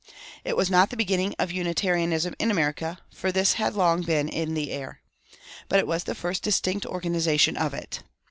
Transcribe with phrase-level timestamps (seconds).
[0.43, 4.55] It was not the beginning of Unitarianism in America, for this had long been "in
[4.55, 4.99] the air."
[5.69, 8.01] But it was the first distinct organization of it.